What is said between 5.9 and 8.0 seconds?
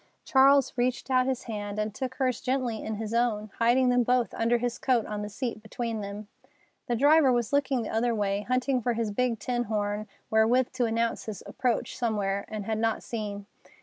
them. The driver was looking the